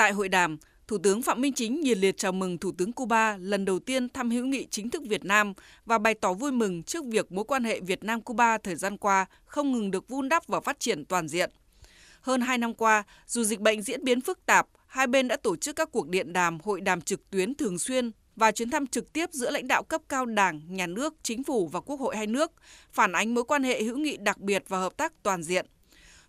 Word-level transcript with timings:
Tại 0.00 0.12
hội 0.12 0.28
đàm, 0.28 0.58
Thủ 0.88 0.98
tướng 0.98 1.22
Phạm 1.22 1.40
Minh 1.40 1.52
Chính 1.52 1.80
nhiệt 1.80 1.98
liệt 1.98 2.16
chào 2.16 2.32
mừng 2.32 2.58
Thủ 2.58 2.72
tướng 2.78 2.92
Cuba 2.92 3.36
lần 3.36 3.64
đầu 3.64 3.78
tiên 3.78 4.08
thăm 4.08 4.30
hữu 4.30 4.46
nghị 4.46 4.66
chính 4.70 4.90
thức 4.90 5.02
Việt 5.08 5.24
Nam 5.24 5.52
và 5.84 5.98
bày 5.98 6.14
tỏ 6.14 6.32
vui 6.32 6.52
mừng 6.52 6.82
trước 6.82 7.04
việc 7.04 7.32
mối 7.32 7.44
quan 7.44 7.64
hệ 7.64 7.80
Việt 7.80 8.04
Nam-Cuba 8.04 8.58
thời 8.58 8.76
gian 8.76 8.96
qua 8.96 9.26
không 9.44 9.72
ngừng 9.72 9.90
được 9.90 10.08
vun 10.08 10.28
đắp 10.28 10.46
và 10.46 10.60
phát 10.60 10.80
triển 10.80 11.04
toàn 11.04 11.28
diện. 11.28 11.50
Hơn 12.20 12.40
hai 12.40 12.58
năm 12.58 12.74
qua, 12.74 13.02
dù 13.26 13.44
dịch 13.44 13.60
bệnh 13.60 13.82
diễn 13.82 14.04
biến 14.04 14.20
phức 14.20 14.46
tạp, 14.46 14.66
hai 14.86 15.06
bên 15.06 15.28
đã 15.28 15.36
tổ 15.36 15.56
chức 15.56 15.76
các 15.76 15.88
cuộc 15.92 16.08
điện 16.08 16.32
đàm, 16.32 16.58
hội 16.60 16.80
đàm 16.80 17.00
trực 17.00 17.30
tuyến 17.30 17.54
thường 17.54 17.78
xuyên 17.78 18.10
và 18.36 18.52
chuyến 18.52 18.70
thăm 18.70 18.86
trực 18.86 19.12
tiếp 19.12 19.30
giữa 19.32 19.50
lãnh 19.50 19.68
đạo 19.68 19.82
cấp 19.82 20.00
cao 20.08 20.26
Đảng, 20.26 20.60
Nhà 20.68 20.86
nước, 20.86 21.14
Chính 21.22 21.44
phủ 21.44 21.68
và 21.68 21.80
Quốc 21.80 22.00
hội 22.00 22.16
hai 22.16 22.26
nước, 22.26 22.52
phản 22.92 23.12
ánh 23.12 23.34
mối 23.34 23.44
quan 23.44 23.62
hệ 23.62 23.82
hữu 23.82 23.98
nghị 23.98 24.16
đặc 24.16 24.38
biệt 24.38 24.64
và 24.68 24.78
hợp 24.78 24.96
tác 24.96 25.22
toàn 25.22 25.42
diện. 25.42 25.66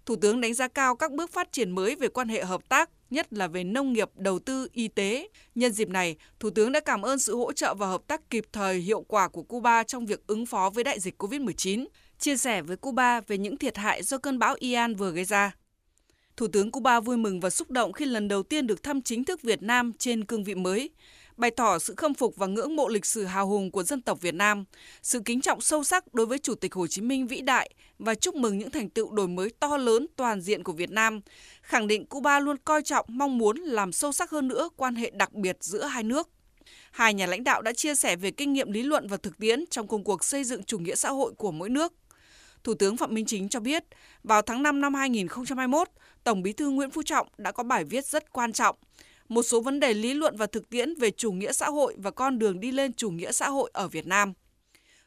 Thủ 0.06 0.16
tướng 0.16 0.42
đánh 0.42 0.54
giá 0.54 0.68
cao 0.68 0.96
các 0.96 1.12
bước 1.12 1.32
phát 1.32 1.52
triển 1.52 1.72
mới 1.72 1.96
về 1.96 2.08
quan 2.08 2.30
hệ 2.30 2.44
hợp 2.44 2.70
tác, 2.70 2.90
nhất 3.10 3.34
là 3.34 3.48
về 3.48 3.64
nông 3.64 3.94
nghiệp, 3.94 4.10
đầu 4.16 4.40
tư, 4.40 4.68
y 4.74 4.88
tế. 4.88 5.30
Nhân 5.56 5.72
dịp 5.72 5.90
này, 5.90 6.16
Thủ 6.40 6.50
tướng 6.50 6.72
đã 6.72 6.80
cảm 6.80 7.02
ơn 7.02 7.20
sự 7.20 7.36
hỗ 7.36 7.54
trợ 7.54 7.74
và 7.74 7.88
hợp 7.88 8.02
tác 8.08 8.30
kịp 8.30 8.46
thời 8.54 8.80
hiệu 8.80 9.02
quả 9.02 9.28
của 9.28 9.44
Cuba 9.44 9.84
trong 9.84 10.06
việc 10.06 10.28
ứng 10.28 10.46
phó 10.46 10.70
với 10.70 10.84
đại 10.84 11.00
dịch 11.00 11.24
COVID-19, 11.24 11.86
chia 12.20 12.38
sẻ 12.38 12.62
với 12.62 12.78
Cuba 12.78 13.22
về 13.22 13.38
những 13.38 13.58
thiệt 13.58 13.78
hại 13.78 14.04
do 14.04 14.18
cơn 14.18 14.40
bão 14.40 14.56
Ian 14.60 14.96
vừa 14.96 15.12
gây 15.12 15.26
ra. 15.26 15.56
Thủ 16.38 16.48
tướng 16.48 16.72
Cuba 16.72 17.00
vui 17.00 17.18
mừng 17.18 17.40
và 17.40 17.50
xúc 17.50 17.72
động 17.72 17.94
khi 17.94 18.06
lần 18.06 18.28
đầu 18.28 18.44
tiên 18.44 18.68
được 18.68 18.84
thăm 18.84 19.02
chính 19.02 19.24
thức 19.24 19.42
Việt 19.42 19.64
Nam 19.64 19.92
trên 19.94 20.26
cương 20.26 20.44
vị 20.44 20.56
mới 20.56 20.90
bày 21.42 21.52
tỏ 21.52 21.80
sự 21.80 21.94
khâm 21.98 22.14
phục 22.14 22.36
và 22.36 22.48
ngưỡng 22.48 22.76
mộ 22.76 22.88
lịch 22.88 23.06
sử 23.06 23.26
hào 23.26 23.48
hùng 23.48 23.72
của 23.72 23.84
dân 23.84 24.02
tộc 24.02 24.22
Việt 24.22 24.34
Nam, 24.34 24.66
sự 25.02 25.22
kính 25.26 25.42
trọng 25.42 25.62
sâu 25.62 25.84
sắc 25.84 26.14
đối 26.14 26.26
với 26.26 26.40
Chủ 26.40 26.56
tịch 26.56 26.74
Hồ 26.74 26.88
Chí 26.88 27.02
Minh 27.02 27.28
vĩ 27.28 27.42
đại 27.42 27.70
và 28.00 28.16
chúc 28.16 28.36
mừng 28.36 28.58
những 28.58 28.72
thành 28.72 28.90
tựu 28.90 29.12
đổi 29.12 29.28
mới 29.28 29.50
to 29.60 29.78
lớn 29.78 30.08
toàn 30.16 30.42
diện 30.42 30.64
của 30.64 30.72
Việt 30.72 30.92
Nam, 30.92 31.22
khẳng 31.62 31.88
định 31.88 32.06
Cuba 32.06 32.40
luôn 32.40 32.58
coi 32.66 32.84
trọng 32.84 33.06
mong 33.10 33.38
muốn 33.38 33.58
làm 33.58 33.92
sâu 33.92 34.12
sắc 34.12 34.30
hơn 34.30 34.48
nữa 34.48 34.70
quan 34.76 34.96
hệ 34.96 35.12
đặc 35.14 35.34
biệt 35.34 35.58
giữa 35.60 35.86
hai 35.86 36.04
nước. 36.04 36.30
Hai 36.92 37.14
nhà 37.14 37.26
lãnh 37.26 37.44
đạo 37.44 37.62
đã 37.62 37.74
chia 37.74 37.96
sẻ 37.96 38.16
về 38.16 38.32
kinh 38.32 38.54
nghiệm 38.54 38.72
lý 38.72 38.84
luận 38.84 39.08
và 39.08 39.18
thực 39.18 39.38
tiễn 39.38 39.66
trong 39.70 39.88
công 39.88 40.04
cuộc 40.04 40.24
xây 40.24 40.44
dựng 40.44 40.64
chủ 40.64 40.80
nghĩa 40.80 40.96
xã 40.96 41.10
hội 41.10 41.34
của 41.38 41.52
mỗi 41.52 41.70
nước. 41.70 41.94
Thủ 42.64 42.74
tướng 42.74 42.98
Phạm 42.98 43.14
Minh 43.14 43.26
Chính 43.26 43.50
cho 43.50 43.60
biết, 43.60 43.84
vào 44.24 44.42
tháng 44.42 44.64
5 44.64 44.82
năm 44.82 44.94
2021, 44.94 45.88
Tổng 46.24 46.42
Bí 46.42 46.54
thư 46.54 46.70
Nguyễn 46.70 46.92
Phú 46.92 47.04
Trọng 47.04 47.28
đã 47.38 47.52
có 47.52 47.64
bài 47.64 47.84
viết 47.84 48.06
rất 48.06 48.34
quan 48.34 48.54
trọng 48.54 48.76
một 49.32 49.44
số 49.44 49.62
vấn 49.62 49.80
đề 49.80 49.94
lý 49.94 50.14
luận 50.14 50.36
và 50.38 50.46
thực 50.46 50.70
tiễn 50.70 50.96
về 50.96 51.12
chủ 51.12 51.32
nghĩa 51.32 51.52
xã 51.52 51.70
hội 51.70 51.96
và 51.98 52.12
con 52.12 52.40
đường 52.40 52.60
đi 52.60 52.72
lên 52.72 52.94
chủ 52.94 53.10
nghĩa 53.10 53.32
xã 53.32 53.50
hội 53.50 53.72
ở 53.74 53.88
Việt 53.88 54.08
Nam. 54.08 54.34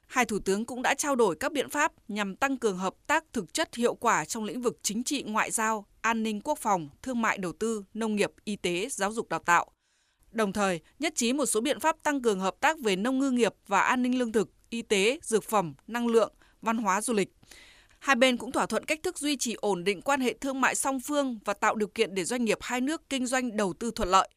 Hai 0.06 0.25
thủ 0.25 0.39
tướng 0.39 0.64
cũng 0.64 0.83
đã 0.83 0.94
trao 0.94 1.17
đổi 1.17 1.36
các 1.36 1.53
biện 1.53 1.70
pháp 1.70 1.92
nhằm 2.08 2.36
tăng 2.36 2.56
cường 2.56 2.78
hợp 2.78 2.95
tác 3.06 3.25
thực 3.33 3.55
chất 3.55 3.75
hiệu 3.75 3.95
quả 3.95 4.25
trong 4.25 4.45
lĩnh 4.45 4.62
vực 4.62 4.78
chính 4.83 5.05
trị 5.05 5.22
ngoại 5.22 5.50
giao, 5.50 5.86
an 6.00 6.22
ninh 6.22 6.41
quốc 6.41 6.58
phòng, 6.58 6.89
thương 7.02 7.22
mại 7.22 7.39
đầu 7.39 7.52
tư, 7.52 7.84
nông 7.95 8.17
nghiệp, 8.17 8.30
y 8.45 8.56
tế, 8.56 8.89
giáo 8.91 9.12
dục 9.12 9.28
đào 9.28 9.41
tạo. 9.41 9.70
Đồng 10.30 10.52
thời, 10.52 10.80
nhất 10.98 11.12
trí 11.17 11.33
một 11.33 11.47
số 11.47 11.61
biện 11.61 11.80
pháp 11.80 11.97
tăng 12.02 12.22
cường 12.22 12.41
hợp 12.41 12.55
tác 12.61 12.80
về 12.80 12.97
nông 12.97 13.19
ngư 13.19 13.30
nghiệp 13.30 13.55
và 13.67 13.80
an 13.80 14.02
ninh 14.02 14.19
lương 14.19 14.33
thực, 14.33 14.50
y 14.70 14.83
tế, 14.83 15.19
dược 15.22 15.45
phẩm, 15.45 15.75
năng 15.86 16.06
lượng, 16.06 16.33
văn 16.62 16.78
hóa 16.78 17.00
du 17.00 17.14
lịch. 17.14 17.33
Hai 18.05 18.16
bên 18.16 18.36
cũng 18.36 18.52
thỏa 18.52 18.66
thuận 18.66 18.84
cách 18.84 19.02
thức 19.02 19.19
duy 19.19 19.36
trì 19.36 19.55
ổn 19.55 19.84
định 19.84 20.02
quan 20.02 20.20
hệ 20.20 20.33
thương 20.33 20.60
mại 20.60 20.74
song 20.74 21.00
phương 21.00 21.38
và 21.44 21.55
tạo 21.55 21.74
điều 21.74 21.88
kiện 21.88 22.14
để 22.14 22.24
doanh 22.24 22.44
nghiệp 22.44 22.58
hai 22.61 22.80
nước 22.80 23.02
kinh 23.11 23.27
doanh 23.27 23.56
đầu 23.56 23.72
tư 23.72 23.91
thuận 23.91 24.08
lợi. 24.08 24.28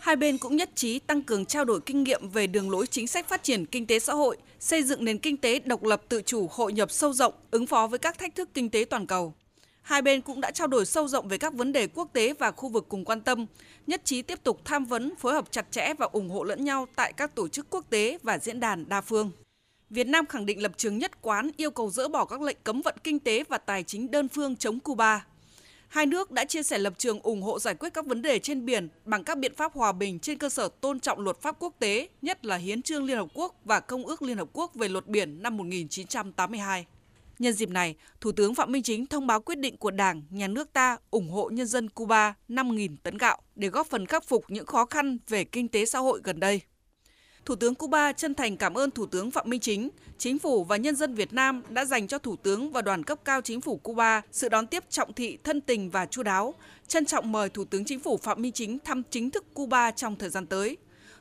Hai 0.00 0.16
bên 0.16 0.38
cũng 0.38 0.56
nhất 0.56 0.70
trí 0.74 0.98
tăng 0.98 1.22
cường 1.22 1.46
trao 1.46 1.64
đổi 1.64 1.80
kinh 1.80 2.02
nghiệm 2.02 2.28
về 2.28 2.46
đường 2.46 2.70
lối 2.70 2.86
chính 2.86 3.06
sách 3.06 3.28
phát 3.28 3.42
triển 3.42 3.66
kinh 3.66 3.86
tế 3.86 3.98
xã 3.98 4.12
hội, 4.12 4.36
xây 4.60 4.82
dựng 4.82 5.04
nền 5.04 5.18
kinh 5.18 5.36
tế 5.36 5.58
độc 5.58 5.82
lập 5.84 6.02
tự 6.08 6.22
chủ 6.22 6.48
hội 6.50 6.72
nhập 6.72 6.90
sâu 6.90 7.12
rộng, 7.12 7.34
ứng 7.50 7.66
phó 7.66 7.86
với 7.86 7.98
các 7.98 8.18
thách 8.18 8.34
thức 8.34 8.48
kinh 8.54 8.70
tế 8.70 8.84
toàn 8.90 9.06
cầu. 9.06 9.34
Hai 9.82 10.02
bên 10.02 10.20
cũng 10.20 10.40
đã 10.40 10.50
trao 10.50 10.66
đổi 10.66 10.86
sâu 10.86 11.08
rộng 11.08 11.28
về 11.28 11.38
các 11.38 11.54
vấn 11.54 11.72
đề 11.72 11.86
quốc 11.86 12.08
tế 12.12 12.34
và 12.38 12.50
khu 12.50 12.68
vực 12.68 12.86
cùng 12.88 13.04
quan 13.04 13.20
tâm, 13.20 13.46
nhất 13.86 14.04
trí 14.04 14.22
tiếp 14.22 14.38
tục 14.42 14.60
tham 14.64 14.84
vấn, 14.84 15.16
phối 15.18 15.32
hợp 15.32 15.44
chặt 15.50 15.66
chẽ 15.70 15.94
và 15.98 16.08
ủng 16.12 16.30
hộ 16.30 16.44
lẫn 16.44 16.64
nhau 16.64 16.88
tại 16.96 17.12
các 17.12 17.34
tổ 17.34 17.48
chức 17.48 17.66
quốc 17.70 17.84
tế 17.90 18.18
và 18.22 18.38
diễn 18.38 18.60
đàn 18.60 18.88
đa 18.88 19.00
phương. 19.00 19.30
Việt 19.94 20.06
Nam 20.06 20.26
khẳng 20.26 20.46
định 20.46 20.62
lập 20.62 20.72
trường 20.76 20.98
nhất 20.98 21.22
quán 21.22 21.50
yêu 21.56 21.70
cầu 21.70 21.90
dỡ 21.90 22.08
bỏ 22.08 22.24
các 22.24 22.40
lệnh 22.40 22.56
cấm 22.64 22.82
vận 22.82 22.94
kinh 23.04 23.18
tế 23.18 23.44
và 23.48 23.58
tài 23.58 23.82
chính 23.82 24.10
đơn 24.10 24.28
phương 24.28 24.56
chống 24.56 24.80
Cuba. 24.80 25.26
Hai 25.88 26.06
nước 26.06 26.30
đã 26.30 26.44
chia 26.44 26.62
sẻ 26.62 26.78
lập 26.78 26.94
trường 26.98 27.20
ủng 27.20 27.42
hộ 27.42 27.58
giải 27.58 27.74
quyết 27.74 27.94
các 27.94 28.06
vấn 28.06 28.22
đề 28.22 28.38
trên 28.38 28.64
biển 28.64 28.88
bằng 29.04 29.24
các 29.24 29.38
biện 29.38 29.54
pháp 29.54 29.72
hòa 29.72 29.92
bình 29.92 30.18
trên 30.18 30.38
cơ 30.38 30.48
sở 30.48 30.68
tôn 30.80 31.00
trọng 31.00 31.20
luật 31.20 31.40
pháp 31.40 31.56
quốc 31.58 31.74
tế, 31.78 32.08
nhất 32.22 32.44
là 32.44 32.56
Hiến 32.56 32.82
trương 32.82 33.04
Liên 33.04 33.16
Hợp 33.16 33.28
Quốc 33.34 33.54
và 33.64 33.80
Công 33.80 34.06
ước 34.06 34.22
Liên 34.22 34.36
Hợp 34.36 34.48
Quốc 34.52 34.74
về 34.74 34.88
luật 34.88 35.06
biển 35.06 35.42
năm 35.42 35.56
1982. 35.56 36.86
Nhân 37.38 37.52
dịp 37.52 37.70
này, 37.70 37.94
Thủ 38.20 38.32
tướng 38.32 38.54
Phạm 38.54 38.72
Minh 38.72 38.82
Chính 38.82 39.06
thông 39.06 39.26
báo 39.26 39.40
quyết 39.40 39.58
định 39.58 39.76
của 39.76 39.90
Đảng, 39.90 40.22
Nhà 40.30 40.48
nước 40.48 40.72
ta 40.72 40.96
ủng 41.10 41.28
hộ 41.28 41.50
nhân 41.50 41.66
dân 41.66 41.88
Cuba 41.88 42.34
5.000 42.48 42.96
tấn 43.02 43.18
gạo 43.18 43.38
để 43.56 43.68
góp 43.68 43.86
phần 43.86 44.06
khắc 44.06 44.24
phục 44.24 44.44
những 44.48 44.66
khó 44.66 44.84
khăn 44.86 45.18
về 45.28 45.44
kinh 45.44 45.68
tế 45.68 45.84
xã 45.84 45.98
hội 45.98 46.20
gần 46.24 46.40
đây. 46.40 46.60
Thủ 47.44 47.56
tướng 47.56 47.74
Cuba 47.74 48.12
chân 48.12 48.34
thành 48.34 48.56
cảm 48.56 48.74
ơn 48.74 48.90
Thủ 48.90 49.06
tướng 49.06 49.30
Phạm 49.30 49.50
Minh 49.50 49.60
Chính, 49.60 49.90
Chính 50.18 50.38
phủ 50.38 50.64
và 50.64 50.76
nhân 50.76 50.96
dân 50.96 51.14
Việt 51.14 51.32
Nam 51.32 51.62
đã 51.68 51.84
dành 51.84 52.08
cho 52.08 52.18
Thủ 52.18 52.36
tướng 52.36 52.72
và 52.72 52.82
đoàn 52.82 53.04
cấp 53.04 53.18
cao 53.24 53.40
Chính 53.40 53.60
phủ 53.60 53.76
Cuba 53.76 54.22
sự 54.32 54.48
đón 54.48 54.66
tiếp 54.66 54.84
trọng 54.90 55.12
thị, 55.12 55.38
thân 55.44 55.60
tình 55.60 55.90
và 55.90 56.06
chu 56.06 56.22
đáo. 56.22 56.54
Trân 56.88 57.04
trọng 57.04 57.32
mời 57.32 57.48
Thủ 57.48 57.64
tướng 57.64 57.84
Chính 57.84 58.00
phủ 58.00 58.16
Phạm 58.16 58.42
Minh 58.42 58.52
Chính 58.52 58.78
thăm 58.78 59.02
chính 59.10 59.30
thức 59.30 59.54
Cuba 59.54 59.90
trong 59.90 60.16
thời 60.16 60.30
gian 60.30 60.46
tới. 60.46 60.76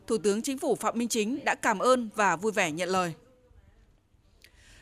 Thủ 0.07 0.17
tướng 0.17 0.41
Chính 0.41 0.57
phủ 0.57 0.75
Phạm 0.75 0.97
Minh 0.97 1.07
Chính 1.07 1.39
đã 1.45 1.55
cảm 1.55 1.79
ơn 1.79 2.09
và 2.15 2.35
vui 2.35 2.51
vẻ 2.51 2.71
nhận 2.71 2.89
lời. 2.89 3.13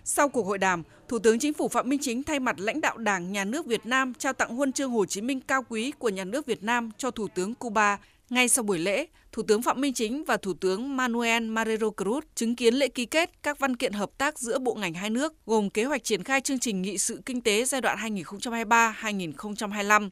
Sau 0.03 0.29
cuộc 0.29 0.43
hội 0.43 0.57
đàm, 0.57 0.83
Thủ 1.07 1.19
tướng 1.19 1.39
Chính 1.39 1.53
phủ 1.53 1.67
Phạm 1.67 1.89
Minh 1.89 1.99
Chính 2.01 2.23
thay 2.23 2.39
mặt 2.39 2.59
lãnh 2.59 2.81
đạo 2.81 2.97
Đảng, 2.97 3.31
Nhà 3.31 3.45
nước 3.45 3.65
Việt 3.65 3.85
Nam 3.85 4.13
trao 4.13 4.33
tặng 4.33 4.55
huân 4.55 4.71
chương 4.71 4.91
Hồ 4.91 5.05
Chí 5.05 5.21
Minh 5.21 5.39
cao 5.41 5.63
quý 5.69 5.91
của 5.99 6.09
Nhà 6.09 6.23
nước 6.23 6.45
Việt 6.45 6.63
Nam 6.63 6.91
cho 6.97 7.11
Thủ 7.11 7.27
tướng 7.27 7.55
Cuba 7.55 7.99
ngay 8.31 8.49
sau 8.49 8.63
buổi 8.63 8.79
lễ, 8.79 9.05
Thủ 9.31 9.43
tướng 9.43 9.61
Phạm 9.61 9.81
Minh 9.81 9.93
Chính 9.93 10.23
và 10.23 10.37
Thủ 10.37 10.53
tướng 10.53 10.97
Manuel 10.97 11.43
Marrero 11.43 11.87
Cruz 11.87 12.21
chứng 12.35 12.55
kiến 12.55 12.73
lễ 12.73 12.87
ký 12.87 13.05
kết 13.05 13.31
các 13.43 13.59
văn 13.59 13.75
kiện 13.75 13.93
hợp 13.93 14.09
tác 14.17 14.39
giữa 14.39 14.59
bộ 14.59 14.73
ngành 14.73 14.93
hai 14.93 15.09
nước, 15.09 15.33
gồm 15.45 15.69
kế 15.69 15.83
hoạch 15.83 16.03
triển 16.03 16.23
khai 16.23 16.41
chương 16.41 16.59
trình 16.59 16.81
nghị 16.81 16.97
sự 16.97 17.21
kinh 17.25 17.41
tế 17.41 17.65
giai 17.65 17.81
đoạn 17.81 17.97
2023-2025, 18.15 20.09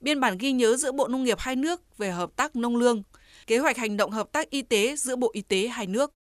biên 0.00 0.20
bản 0.20 0.38
ghi 0.38 0.52
nhớ 0.52 0.76
giữa 0.76 0.92
Bộ 0.92 1.08
Nông 1.08 1.24
nghiệp 1.24 1.38
hai 1.40 1.56
nước 1.56 1.98
về 1.98 2.10
hợp 2.10 2.30
tác 2.36 2.56
nông 2.56 2.76
lương, 2.76 3.02
kế 3.46 3.58
hoạch 3.58 3.76
hành 3.76 3.96
động 3.96 4.10
hợp 4.10 4.32
tác 4.32 4.50
y 4.50 4.62
tế 4.62 4.96
giữa 4.96 5.16
Bộ 5.16 5.30
Y 5.32 5.40
tế 5.40 5.68
hai 5.68 5.86
nước. 5.86 6.12